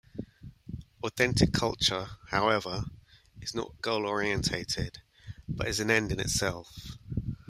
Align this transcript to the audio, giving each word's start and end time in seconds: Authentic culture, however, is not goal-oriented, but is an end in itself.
Authentic 1.03 1.53
culture, 1.53 2.07
however, 2.31 2.85
is 3.39 3.53
not 3.53 3.79
goal-oriented, 3.83 4.97
but 5.47 5.67
is 5.67 5.79
an 5.79 5.91
end 5.91 6.11
in 6.11 6.19
itself. 6.19 6.97